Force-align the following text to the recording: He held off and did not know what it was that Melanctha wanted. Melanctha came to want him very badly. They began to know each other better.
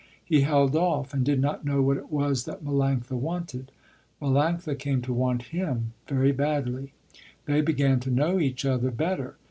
He 0.25 0.41
held 0.41 0.75
off 0.75 1.13
and 1.13 1.23
did 1.23 1.39
not 1.39 1.63
know 1.63 1.83
what 1.83 1.95
it 1.97 2.11
was 2.11 2.45
that 2.45 2.63
Melanctha 2.63 3.11
wanted. 3.11 3.71
Melanctha 4.19 4.73
came 4.79 5.03
to 5.03 5.13
want 5.13 5.43
him 5.53 5.93
very 6.07 6.31
badly. 6.31 6.93
They 7.45 7.61
began 7.61 7.99
to 7.99 8.09
know 8.09 8.39
each 8.39 8.65
other 8.65 8.89
better. 8.89 9.35